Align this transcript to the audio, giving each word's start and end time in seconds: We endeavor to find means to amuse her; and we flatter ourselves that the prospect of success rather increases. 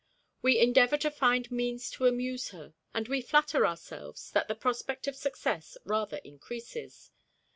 We 0.41 0.57
endeavor 0.57 0.97
to 0.97 1.11
find 1.11 1.51
means 1.51 1.91
to 1.91 2.07
amuse 2.07 2.49
her; 2.49 2.73
and 2.91 3.07
we 3.07 3.21
flatter 3.21 3.67
ourselves 3.67 4.31
that 4.31 4.47
the 4.47 4.55
prospect 4.55 5.05
of 5.05 5.15
success 5.15 5.77
rather 5.85 6.17
increases. 6.23 7.11